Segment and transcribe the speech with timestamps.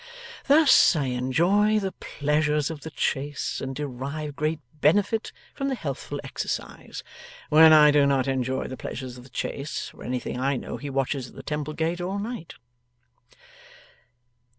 [0.47, 6.19] Thus I enjoy the pleasures of the chase, and derive great benefit from the healthful
[6.23, 7.03] exercise.
[7.49, 10.89] When I do not enjoy the pleasures of the chase, for anything I know he
[10.89, 12.55] watches at the Temple Gate all night.